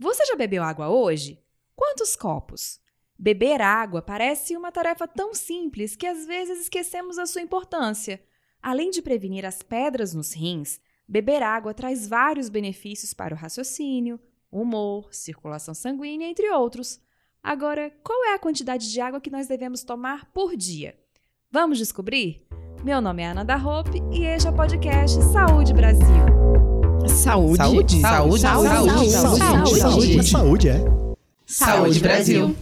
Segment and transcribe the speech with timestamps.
[0.00, 1.38] Você já bebeu água hoje?
[1.76, 2.80] Quantos copos?
[3.18, 8.18] Beber água parece uma tarefa tão simples que às vezes esquecemos a sua importância.
[8.62, 14.18] Além de prevenir as pedras nos rins, beber água traz vários benefícios para o raciocínio,
[14.50, 16.98] humor, circulação sanguínea, entre outros.
[17.42, 20.98] Agora, qual é a quantidade de água que nós devemos tomar por dia?
[21.50, 22.46] Vamos descobrir?
[22.82, 26.40] Meu nome é Ana da Hope e este é o podcast Saúde Brasil.
[27.08, 27.56] Saúde.
[27.56, 28.00] Saúde.
[28.00, 28.40] Saúde.
[28.40, 29.10] Saúde.
[29.10, 29.40] Saúde.
[29.80, 30.22] Saúde.
[30.28, 30.84] Saúde, é.
[31.46, 32.54] Saúde Brasil.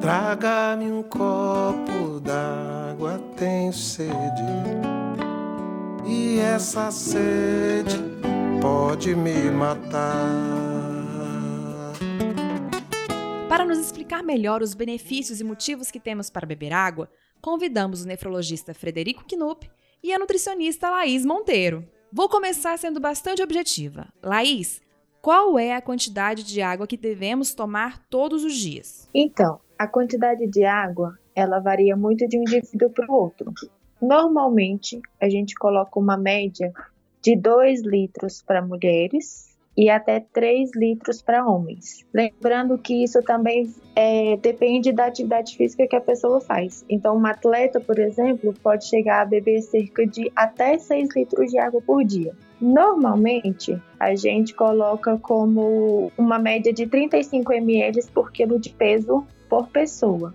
[0.00, 4.42] Traga-me um copo d'água, tenho sede.
[6.06, 7.98] E essa sede
[8.62, 10.00] pode me matar.
[13.50, 17.06] Para nos explicar melhor os benefícios e motivos que temos para beber água,
[17.42, 19.70] convidamos o nefrologista Frederico Knupp
[20.02, 21.86] e a nutricionista Laís Monteiro.
[22.14, 24.06] Vou começar sendo bastante objetiva.
[24.22, 24.82] Laís,
[25.22, 29.08] qual é a quantidade de água que devemos tomar todos os dias?
[29.14, 33.50] Então, a quantidade de água, ela varia muito de um indivíduo para o outro.
[33.98, 36.70] Normalmente, a gente coloca uma média
[37.22, 42.04] de 2 litros para mulheres e até 3 litros para homens.
[42.12, 46.84] Lembrando que isso também é, depende da atividade física que a pessoa faz.
[46.88, 51.58] Então, um atleta, por exemplo, pode chegar a beber cerca de até 6 litros de
[51.58, 52.34] água por dia.
[52.60, 59.68] Normalmente, a gente coloca como uma média de 35 ml por quilo de peso por
[59.68, 60.34] pessoa.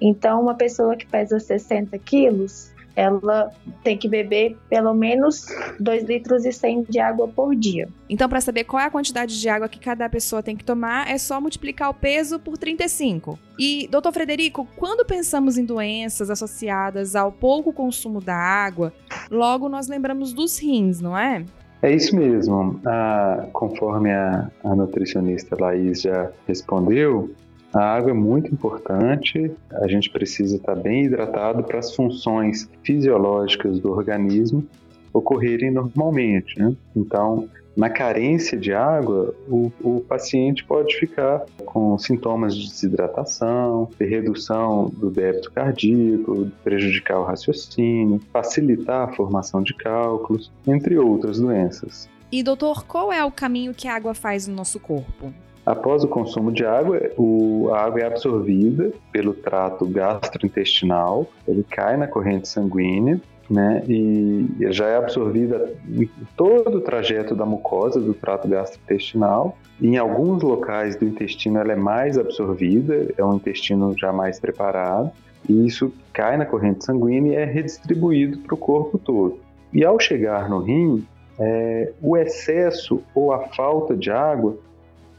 [0.00, 3.52] Então, uma pessoa que pesa 60 quilos, ela
[3.84, 5.46] tem que beber pelo menos
[5.78, 7.88] 2 litros e 100 de água por dia.
[8.08, 11.08] Então, para saber qual é a quantidade de água que cada pessoa tem que tomar,
[11.10, 13.38] é só multiplicar o peso por 35.
[13.58, 18.92] E, doutor Frederico, quando pensamos em doenças associadas ao pouco consumo da água,
[19.30, 21.44] logo nós lembramos dos rins, não é?
[21.82, 22.80] É isso mesmo.
[22.86, 27.30] Ah, conforme a, a nutricionista Laís já respondeu,
[27.78, 33.78] a água é muito importante, a gente precisa estar bem hidratado para as funções fisiológicas
[33.80, 34.66] do organismo
[35.12, 36.58] ocorrerem normalmente.
[36.58, 36.74] Né?
[36.94, 44.06] Então, na carência de água, o, o, paciente pode ficar com sintomas de desidratação, de
[44.06, 52.08] redução do débito cardíaco, prejudicar o raciocínio, facilitar a formação de cálculos, entre outras doenças.
[52.32, 55.32] E doutor, qual é o caminho que a água faz no nosso corpo?
[55.66, 61.96] Após o consumo de água, o, a água é absorvida pelo trato gastrointestinal, ele cai
[61.96, 68.14] na corrente sanguínea, né, e já é absorvida em todo o trajeto da mucosa do
[68.14, 69.58] trato gastrointestinal.
[69.82, 75.10] Em alguns locais do intestino ela é mais absorvida, é um intestino já mais preparado,
[75.48, 79.40] e isso cai na corrente sanguínea e é redistribuído para o corpo todo.
[79.72, 81.04] E ao chegar no rim,
[81.40, 84.56] é, o excesso ou a falta de água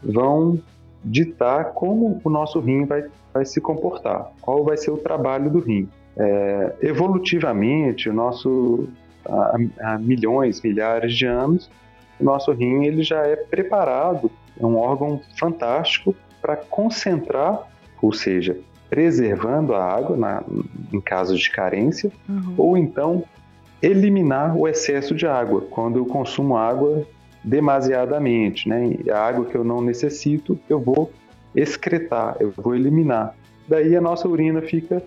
[0.02, 0.60] vão
[1.04, 5.60] ditar como o nosso rim vai, vai se comportar, qual vai ser o trabalho do
[5.60, 5.88] rim.
[6.16, 8.88] É, evolutivamente, o nosso
[9.24, 11.70] há, há, milhões, milhares de anos,
[12.18, 17.68] o nosso rim ele já é preparado, é um órgão fantástico para concentrar,
[18.02, 18.58] ou seja,
[18.90, 20.42] preservando a água na,
[20.92, 22.54] em casos de carência, uhum.
[22.56, 23.22] ou então
[23.80, 27.06] eliminar o excesso de água, quando eu consumo água
[27.48, 28.96] demasiadamente, né?
[29.10, 31.10] A água que eu não necessito, eu vou
[31.54, 33.34] excretar, eu vou eliminar.
[33.66, 35.02] Daí a nossa urina fica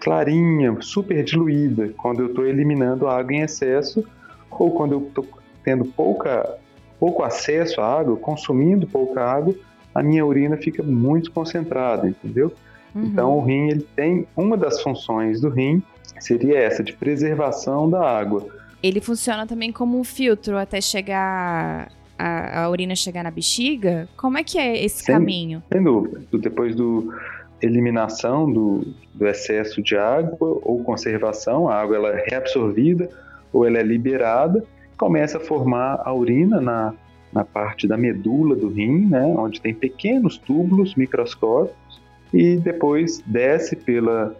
[0.00, 4.04] clarinha, super diluída, quando eu estou eliminando a água em excesso
[4.50, 5.26] ou quando eu estou
[5.62, 6.58] tendo pouca,
[6.98, 9.54] pouco acesso à água, consumindo pouca água,
[9.94, 12.52] a minha urina fica muito concentrada, entendeu?
[12.94, 13.04] Uhum.
[13.04, 15.82] Então o rim ele tem uma das funções do rim
[16.18, 18.46] seria essa de preservação da água
[18.82, 24.08] ele funciona também como um filtro até chegar a, a urina chegar na bexiga?
[24.16, 25.62] Como é que é esse sem, caminho?
[25.72, 26.20] Sem dúvida.
[26.32, 27.12] Depois do
[27.60, 28.84] eliminação do,
[29.14, 33.08] do excesso de água ou conservação, a água ela é reabsorvida
[33.52, 34.64] ou ela é liberada,
[34.96, 36.94] começa a formar a urina na,
[37.32, 42.00] na parte da medula do rim, né, onde tem pequenos túbulos microscópicos,
[42.32, 44.34] e depois desce pela,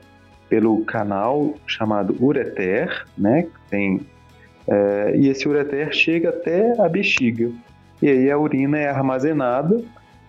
[0.49, 4.01] pelo canal chamado ureter, né, que tem
[4.69, 7.51] é, e esse ureter chega até a bexiga.
[8.01, 9.83] E aí a urina é armazenada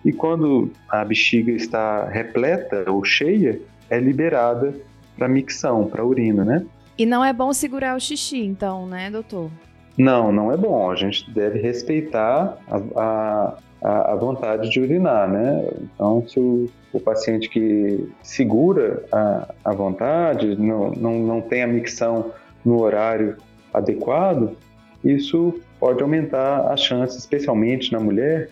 [0.04, 4.74] e quando a bexiga está repleta ou cheia, é liberada
[5.16, 6.64] para micção, para urina, né?
[6.96, 9.50] E não é bom segurar o xixi, então, né, doutor?
[9.96, 10.90] Não, não é bom.
[10.90, 15.68] A gente deve respeitar a, a, a vontade de urinar, né?
[15.82, 21.66] Então, se o, o paciente que segura a, a vontade, não, não, não tem a
[21.66, 22.32] micção
[22.64, 23.36] no horário
[23.74, 24.56] adequado,
[25.04, 28.48] isso pode aumentar a chance, especialmente na mulher,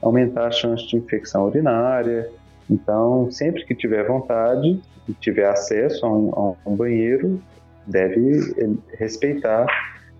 [0.00, 2.30] aumentar a chance de infecção urinária.
[2.70, 7.42] Então, sempre que tiver vontade e tiver acesso a um, a um banheiro,
[7.86, 9.66] deve eh, respeitar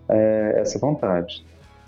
[0.09, 1.43] é, essa vontade.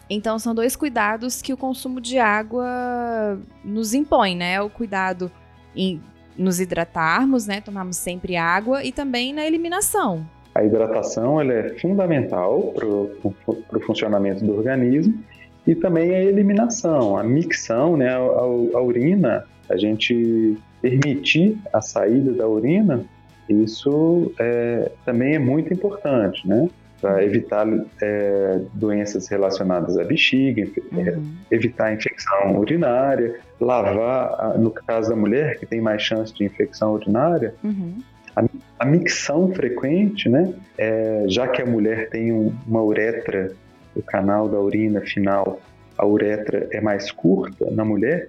[0.09, 4.61] Então, são dois cuidados que o consumo de água nos impõe, né?
[4.61, 5.31] O cuidado
[5.75, 6.01] em
[6.37, 7.61] nos hidratarmos, né?
[7.61, 10.25] Tomarmos sempre água e também na eliminação.
[10.53, 15.17] A hidratação ela é fundamental para o funcionamento do organismo
[15.65, 18.09] e também a eliminação, a micção, né?
[18.09, 23.03] A, a, a urina, a gente permitir a saída da urina,
[23.49, 26.69] isso é, também é muito importante, né?
[27.03, 27.67] para evitar
[28.01, 31.33] é, doenças relacionadas à bexiga, é, uhum.
[31.51, 37.55] evitar infecção urinária, lavar, no caso da mulher, que tem mais chance de infecção urinária,
[37.61, 37.97] uhum.
[38.35, 38.43] A,
[38.79, 43.51] a, micção frequente, né, é, já que a mulher tem um, uma uretra,
[43.95, 45.59] o canal da urina final,
[45.97, 48.27] a uretra é mais curta na mulher,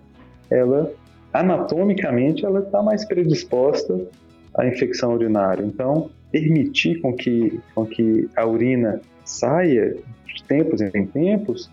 [0.50, 0.92] ela,
[1.32, 3.98] anatomicamente, ela está mais predisposta
[4.56, 5.64] à infecção urinária.
[5.64, 9.96] Então, permitir com que, com que a urina saia
[10.26, 11.70] de tempos em tempos,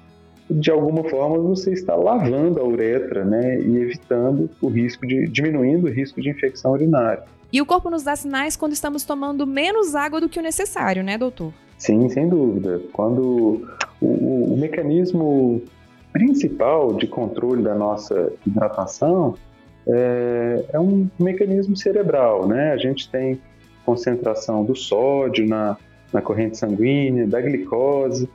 [0.50, 5.88] de alguma forma você está lavando a uretra, né, e evitando o risco de diminuindo
[5.88, 7.24] o risco de infecção urinária.
[7.51, 11.03] E o corpo nos dá sinais quando estamos tomando menos água do que o necessário,
[11.03, 11.53] né, doutor?
[11.77, 12.81] Sim, sem dúvida.
[12.94, 13.68] Quando
[14.00, 15.62] o, o mecanismo
[16.13, 19.36] principal de controle da nossa hidratação
[19.88, 22.71] é, é um mecanismo cerebral, né?
[22.71, 23.42] A gente tem
[23.86, 25.77] concentração do sódio na,
[26.13, 28.30] na corrente sanguínea, da glicose,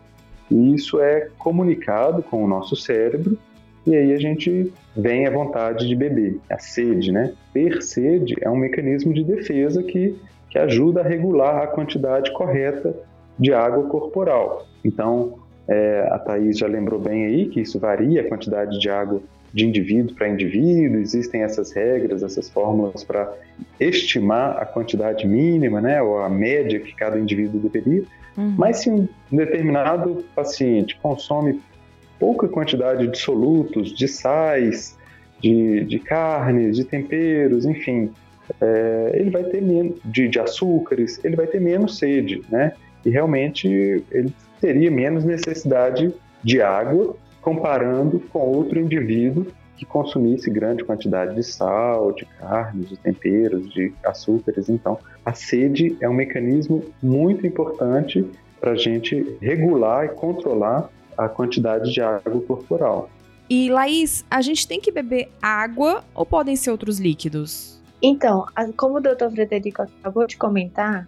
[0.50, 3.38] e isso é comunicado com o nosso cérebro,
[3.86, 7.32] e aí a gente vem a vontade de beber, a sede, né?
[7.52, 10.18] Ter sede é um mecanismo de defesa que,
[10.50, 12.94] que ajuda a regular a quantidade correta
[13.38, 14.66] de água corporal.
[14.84, 15.38] Então,
[15.68, 19.20] é, a Thaís já lembrou bem aí que isso varia a quantidade de água
[19.52, 23.32] de indivíduo para indivíduo, existem essas regras, essas fórmulas para
[23.80, 28.02] estimar a quantidade mínima, né, ou a média que cada indivíduo deveria.
[28.36, 28.54] Uhum.
[28.58, 31.60] Mas se um determinado paciente consome
[32.18, 34.96] pouca quantidade de solutos, de sais,
[35.40, 38.10] de, de carnes, de temperos, enfim,
[38.60, 42.72] é, ele vai ter menos de, de açúcares, ele vai ter menos sede, né?
[43.04, 43.68] E realmente
[44.10, 49.46] ele teria menos necessidade de água comparando com outro indivíduo
[49.76, 54.68] que consumisse grande quantidade de sal, de carne, de temperos, de açúcares.
[54.68, 58.24] Então, a sede é um mecanismo muito importante
[58.58, 63.10] para a gente regular e controlar a quantidade de água corporal.
[63.48, 67.80] E Laís, a gente tem que beber água ou podem ser outros líquidos?
[68.02, 68.44] Então,
[68.76, 71.06] como o doutor Frederico acabou de comentar,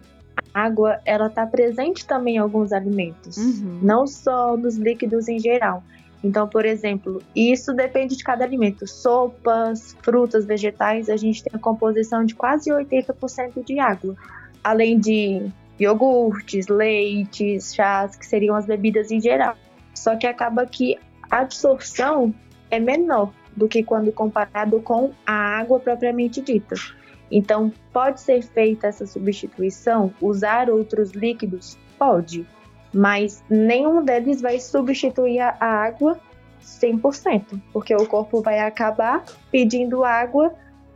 [0.53, 3.79] a água ela está presente também em alguns alimentos, uhum.
[3.81, 5.83] não só nos líquidos em geral.
[6.23, 8.85] Então, por exemplo, isso depende de cada alimento.
[8.85, 14.15] Sopas, frutas, vegetais, a gente tem a composição de quase 80% de água.
[14.61, 19.55] Além de iogurtes, leites, chás, que seriam as bebidas em geral.
[19.93, 20.97] Só que acaba que
[21.29, 22.33] a absorção
[22.69, 26.75] é menor do que quando comparado com a água propriamente dita.
[27.31, 30.13] Então, pode ser feita essa substituição?
[30.21, 31.77] Usar outros líquidos?
[31.97, 32.47] Pode
[32.93, 36.19] mas nenhum deles vai substituir a água
[36.61, 40.53] 100%, porque o corpo vai acabar pedindo água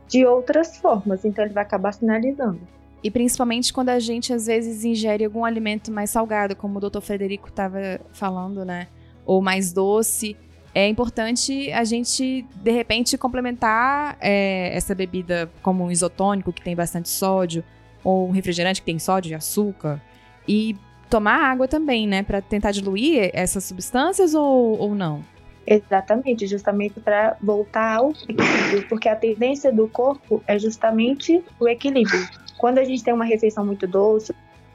[0.08, 2.60] de outras formas, então ele vai acabar sinalizando.
[3.04, 7.02] E principalmente quando a gente às vezes ingere algum alimento mais salgado, como o Dr.
[7.02, 8.88] Frederico estava falando, né?
[9.26, 10.34] Ou mais doce,
[10.74, 16.74] é importante a gente, de repente, complementar é, essa bebida como um isotônico, que tem
[16.74, 17.62] bastante sódio,
[18.02, 20.02] ou um refrigerante que tem sódio e açúcar,
[20.48, 20.74] e
[21.08, 22.22] tomar água também, né?
[22.22, 25.22] Para tentar diluir essas substâncias ou, ou não?
[25.66, 32.28] Exatamente, justamente para voltar ao equilíbrio, porque a tendência do corpo é justamente o equilíbrio.
[32.58, 34.34] Quando a gente tem uma refeição muito doce,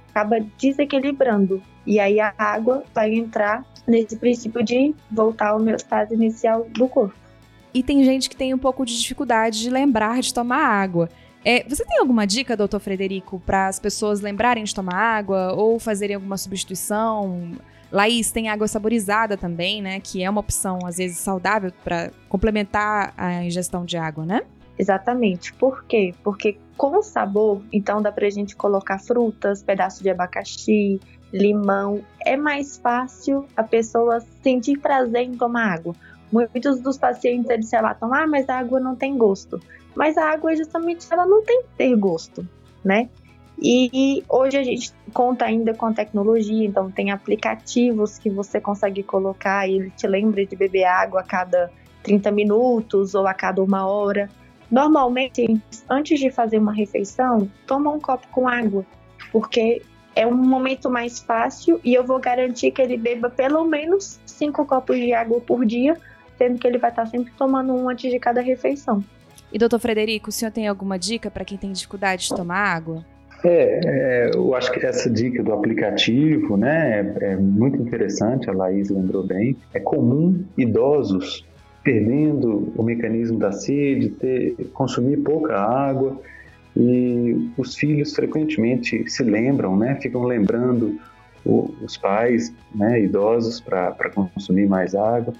[0.09, 6.67] acaba desequilibrando e aí a água vai entrar nesse princípio de voltar ao homeostase inicial
[6.69, 7.15] do corpo.
[7.73, 11.09] E tem gente que tem um pouco de dificuldade de lembrar de tomar água.
[11.43, 15.79] É, você tem alguma dica, doutor Frederico, para as pessoas lembrarem de tomar água ou
[15.79, 17.53] fazerem alguma substituição?
[17.91, 19.99] Laís, tem água saborizada também, né?
[19.99, 24.41] Que é uma opção, às vezes, saudável para complementar a ingestão de água, né?
[24.77, 25.53] Exatamente.
[25.53, 26.13] Por quê?
[26.23, 30.97] Porque com sabor, então dá pra gente colocar frutas, pedaço de abacaxi,
[31.33, 32.01] limão.
[32.25, 35.93] É mais fácil a pessoa sentir prazer em tomar água.
[36.31, 39.59] Muitos dos pacientes eles relatam, ah, mas a água não tem gosto.
[39.93, 42.47] Mas a água justamente ela não tem que ter gosto,
[42.81, 43.09] né?
[43.61, 49.03] E hoje a gente conta ainda com a tecnologia, então tem aplicativos que você consegue
[49.03, 51.69] colocar e ele te lembra de beber água a cada
[52.03, 54.29] 30 minutos ou a cada uma hora.
[54.71, 55.59] Normalmente,
[55.89, 58.85] antes de fazer uma refeição, toma um copo com água,
[59.31, 59.81] porque
[60.15, 64.65] é um momento mais fácil e eu vou garantir que ele beba pelo menos cinco
[64.65, 65.97] copos de água por dia,
[66.37, 69.03] sendo que ele vai estar sempre tomando um antes de cada refeição.
[69.51, 73.03] E doutor Frederico, o senhor tem alguma dica para quem tem dificuldade de tomar água?
[73.43, 78.53] É, é, eu acho que essa dica do aplicativo, né, é, é muito interessante, a
[78.53, 79.55] Laís lembrou bem.
[79.73, 81.45] É comum idosos
[81.83, 86.19] perdendo o mecanismo da sede, ter, consumir pouca água,
[86.75, 90.99] e os filhos frequentemente se lembram, né, ficam lembrando
[91.45, 95.33] o, os pais né, idosos para consumir mais água.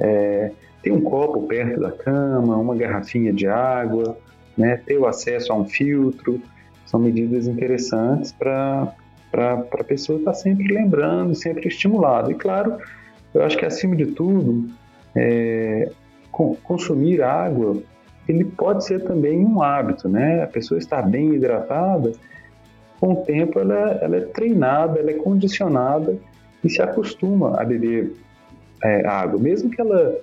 [0.00, 0.50] É,
[0.82, 4.18] ter um copo perto da cama, uma garrafinha de água,
[4.56, 6.40] né, ter o acesso a um filtro,
[6.84, 8.94] são medidas interessantes para
[9.32, 12.30] a pessoa estar tá sempre lembrando, sempre estimulado.
[12.30, 12.76] E claro,
[13.32, 14.68] eu acho que acima de tudo,
[15.16, 15.90] é,
[16.30, 17.76] consumir água,
[18.28, 20.42] ele pode ser também um hábito, né?
[20.42, 22.12] A pessoa estar bem hidratada,
[23.00, 26.16] com o tempo ela, ela é treinada, ela é condicionada
[26.62, 28.14] e se acostuma a beber
[28.82, 30.18] é, água, mesmo que ela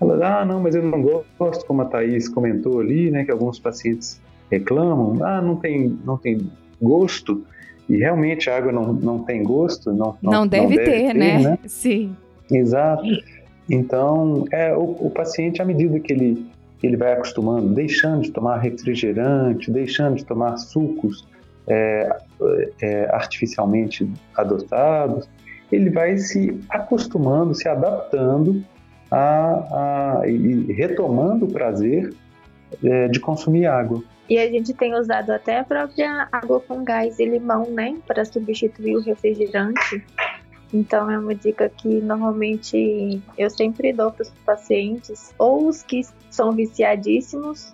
[0.00, 3.58] ela, ah, não, mas eu não gosto, como a Thaís comentou ali, né, que alguns
[3.58, 6.50] pacientes reclamam, ah, não tem, não tem
[6.80, 7.42] gosto,
[7.88, 11.06] e realmente a água não, não tem gosto, não, não, não deve, não deve ter,
[11.06, 11.38] ter né?
[11.38, 11.58] né?
[11.66, 12.14] Sim.
[12.50, 13.04] Exato.
[13.68, 16.46] Então, é, o, o, paciente, à medida que ele,
[16.82, 21.26] ele vai acostumando, deixando de tomar refrigerante, deixando de tomar sucos
[21.66, 22.16] é,
[22.80, 25.28] é, artificialmente adotados,
[25.70, 28.62] ele vai se acostumando, se adaptando
[29.10, 32.14] a, a e retomando o prazer
[32.84, 34.02] é, de consumir água.
[34.28, 38.24] E a gente tem usado até a própria água com gás e limão, né, para
[38.24, 40.04] substituir o refrigerante.
[40.76, 46.06] Então é uma dica que normalmente eu sempre dou para os pacientes, ou os que
[46.30, 47.72] são viciadíssimos,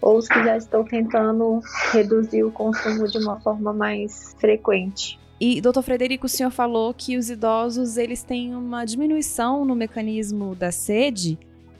[0.00, 1.60] ou os que já estão tentando
[1.92, 5.18] reduzir o consumo de uma forma mais frequente.
[5.40, 10.54] E, doutor Frederico, o senhor falou que os idosos eles têm uma diminuição no mecanismo
[10.54, 11.36] da sede.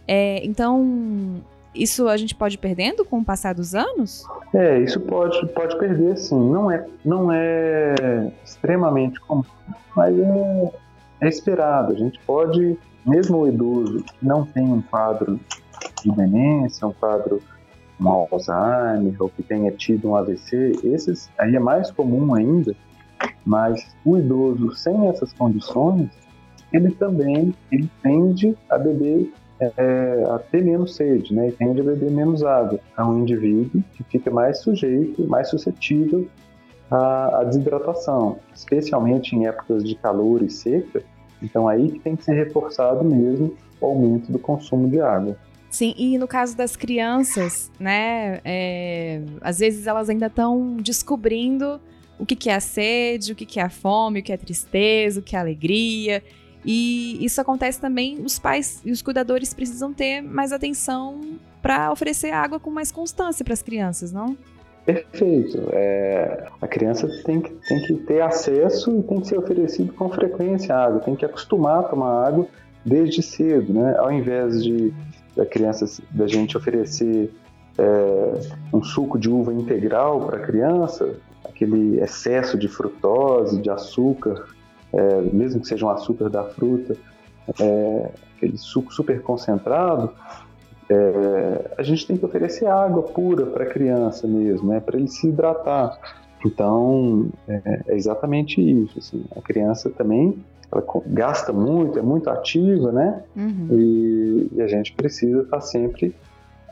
[0.08, 1.40] É, então,
[1.74, 4.26] isso a gente pode ir perdendo com o passar dos anos?
[4.52, 6.50] É, isso pode, pode perder, sim.
[6.50, 9.44] Não é, não é extremamente comum,
[9.96, 10.72] mas é,
[11.22, 11.92] é esperado.
[11.92, 15.40] A gente pode, mesmo o idoso que não tem um quadro
[16.02, 17.42] de demência, um quadro
[18.00, 22.74] um Alzheimer ou que tenha tido um AVC, esses aí é mais comum ainda,
[23.44, 26.08] mas o idoso sem essas condições,
[26.72, 31.48] ele também ele tende a beber é, a ter menos sede, né?
[31.48, 32.78] E tende a beber menos água.
[32.96, 36.28] É um indivíduo que fica mais sujeito, mais suscetível
[36.90, 41.02] à, à desidratação, especialmente em épocas de calor e seca.
[41.42, 45.36] Então aí que tem que ser reforçado mesmo o aumento do consumo de água.
[45.70, 48.40] Sim, e no caso das crianças, né?
[48.44, 51.80] É, às vezes elas ainda estão descobrindo
[52.18, 54.36] o que, que é a sede, o que, que é a fome, o que é
[54.36, 56.22] a tristeza, o que é a alegria.
[56.64, 61.20] E isso acontece também, os pais e os cuidadores precisam ter mais atenção
[61.60, 64.36] para oferecer água com mais constância para as crianças, não?
[64.84, 65.68] Perfeito.
[65.72, 70.10] É, a criança tem que, tem que ter acesso e tem que ser oferecido com
[70.10, 72.46] frequência a água, tem que acostumar a tomar água
[72.84, 73.96] desde cedo, né?
[73.98, 74.92] Ao invés de
[75.34, 77.32] da criança, da gente oferecer
[77.76, 78.40] é,
[78.72, 84.46] um suco de uva integral para a criança, aquele excesso de frutose, de açúcar
[84.94, 86.96] é, mesmo que seja um açúcar da fruta,
[87.60, 90.10] é, aquele suco super concentrado,
[90.88, 95.08] é, a gente tem que oferecer água pura para a criança mesmo, né, para ele
[95.08, 95.98] se hidratar.
[96.44, 98.98] Então, é, é exatamente isso.
[98.98, 100.38] Assim, a criança também
[100.70, 103.22] ela gasta muito, é muito ativa, né?
[103.36, 103.68] Uhum.
[103.70, 106.14] E, e, a gente precisa estar tá sempre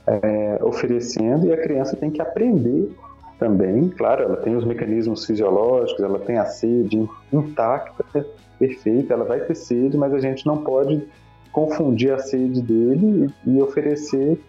[0.06, 2.94] é, oferecendo e a criança tem que aprender
[3.42, 8.24] também, claro, ela tem os mecanismos fisiológicos, ela tem a sede intacta,
[8.56, 11.02] perfeita, ela vai ter sede, mas a gente não pode
[11.50, 14.40] confundir a sede dele e, oferecer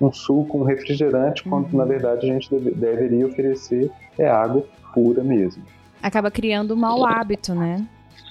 [0.00, 1.78] um suco, um refrigerante, quando uhum.
[1.78, 5.64] na verdade a gente deve, deveria oferecer é água pura mesmo.
[6.00, 7.84] Acaba criando um mau hábito, né?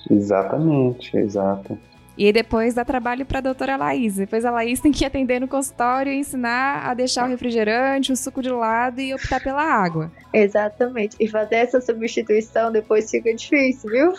[0.10, 1.78] Exatamente, exato.
[2.18, 4.16] E aí depois dá trabalho para a doutora Laís.
[4.16, 8.16] Depois a Laís tem que atender no consultório e ensinar a deixar o refrigerante, o
[8.16, 10.12] suco de lado e optar pela água.
[10.34, 11.16] Exatamente.
[11.20, 14.14] E fazer essa substituição depois fica difícil, viu?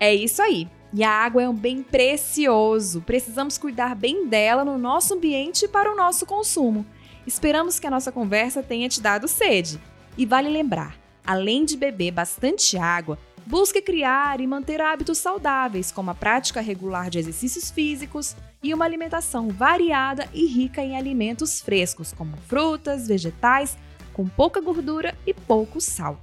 [0.00, 0.68] É isso aí.
[0.92, 3.02] E a água é um bem precioso.
[3.02, 6.84] Precisamos cuidar bem dela no nosso ambiente e para o nosso consumo.
[7.26, 9.78] Esperamos que a nossa conversa tenha te dado sede.
[10.16, 10.96] E vale lembrar,
[11.28, 13.18] Além de beber bastante água,
[13.48, 18.84] busque criar e manter hábitos saudáveis, como a prática regular de exercícios físicos e uma
[18.84, 23.78] alimentação variada e rica em alimentos frescos, como frutas, vegetais,
[24.12, 26.20] com pouca gordura e pouco sal.